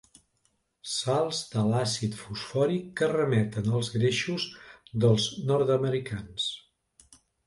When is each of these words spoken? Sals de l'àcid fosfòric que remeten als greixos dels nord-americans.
Sals 0.91 1.41
de 1.49 1.65
l'àcid 1.65 2.15
fosfòric 2.21 2.87
que 3.01 3.09
remeten 3.11 3.67
als 3.81 3.89
greixos 3.97 4.47
dels 5.05 5.29
nord-americans. 5.53 6.49